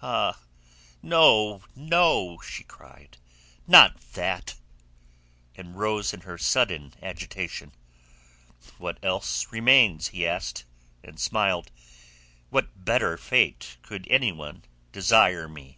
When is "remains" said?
9.52-10.08